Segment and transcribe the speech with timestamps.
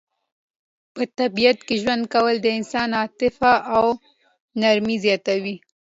[0.93, 3.85] په طبیعت کې ژوند کول د انسان عاطفه او
[4.61, 5.55] نرمي زیاتوي.